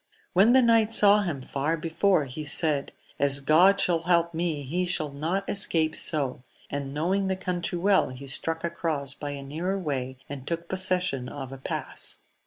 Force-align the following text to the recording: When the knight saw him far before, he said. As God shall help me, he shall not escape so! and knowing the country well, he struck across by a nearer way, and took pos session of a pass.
When 0.33 0.53
the 0.53 0.63
knight 0.63 0.91
saw 0.91 1.21
him 1.21 1.43
far 1.43 1.77
before, 1.77 2.25
he 2.25 2.43
said. 2.43 2.91
As 3.19 3.39
God 3.39 3.79
shall 3.79 3.99
help 4.01 4.33
me, 4.33 4.63
he 4.63 4.83
shall 4.87 5.11
not 5.11 5.47
escape 5.47 5.95
so! 5.95 6.39
and 6.71 6.91
knowing 6.91 7.27
the 7.27 7.35
country 7.35 7.77
well, 7.77 8.09
he 8.09 8.25
struck 8.25 8.63
across 8.63 9.13
by 9.13 9.29
a 9.29 9.43
nearer 9.43 9.77
way, 9.77 10.17
and 10.27 10.47
took 10.47 10.67
pos 10.67 10.81
session 10.81 11.29
of 11.29 11.51
a 11.51 11.59
pass. 11.59 12.15